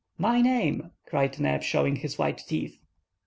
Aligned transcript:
"My 0.17 0.41
name!" 0.41 0.93
cried 1.05 1.39
Neb, 1.39 1.61
showing 1.61 1.97
his 1.97 2.17
white 2.17 2.39
teeth. 2.47 2.79